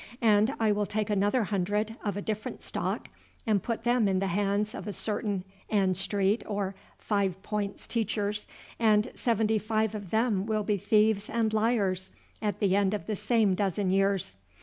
[0.23, 3.09] And I will take another hundred, of a different stock,
[3.45, 8.47] and put them in the hands of certain Ann Street or Five Points teachers,
[8.79, 12.11] and seventy five of them will be thieves and liars
[12.41, 14.37] at the end of the same dozen years.